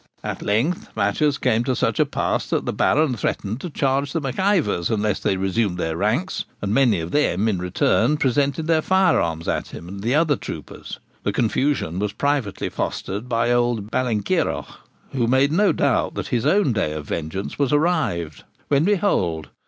At 0.23 0.41
length 0.41 0.89
matters 0.97 1.37
came 1.37 1.63
to 1.65 1.75
such 1.75 1.99
a 1.99 2.07
pass 2.07 2.49
that 2.49 2.65
the 2.65 2.73
Baron 2.73 3.13
threatened 3.15 3.61
to 3.61 3.69
charge 3.69 4.13
the 4.13 4.19
Mac 4.19 4.39
Ivors 4.39 4.89
unless 4.89 5.19
they 5.19 5.37
resumed 5.37 5.77
their 5.77 5.95
ranks, 5.95 6.45
and 6.59 6.73
many 6.73 6.99
of 6.99 7.11
them, 7.11 7.47
in 7.47 7.59
return, 7.59 8.17
presented 8.17 8.65
their 8.65 8.81
firearms 8.81 9.47
at 9.47 9.67
him 9.67 9.87
and 9.87 10.01
the 10.01 10.15
other 10.15 10.35
troopers. 10.35 10.97
The 11.21 11.31
confusion 11.31 11.99
was 11.99 12.13
privately 12.13 12.69
fostered 12.69 13.29
by 13.29 13.51
old 13.51 13.91
Ballenkeiroch, 13.91 14.69
who 15.11 15.27
made 15.27 15.51
no 15.51 15.71
doubt 15.71 16.15
that 16.15 16.29
his 16.29 16.47
own 16.47 16.73
day 16.73 16.93
of 16.93 17.05
vengeance 17.05 17.59
was 17.59 17.71
arrived, 17.71 18.43
when, 18.69 18.83
behold! 18.83 19.49